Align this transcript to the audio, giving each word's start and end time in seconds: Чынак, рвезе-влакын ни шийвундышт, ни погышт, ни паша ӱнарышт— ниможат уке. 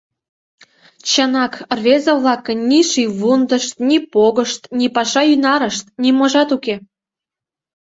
Чынак, 1.09 1.53
рвезе-влакын 1.77 2.57
ни 2.69 2.79
шийвундышт, 2.89 3.73
ни 3.87 3.97
погышт, 4.13 4.61
ни 4.77 4.85
паша 4.95 5.23
ӱнарышт— 5.33 5.85
ниможат 6.01 6.49
уке. 6.55 6.75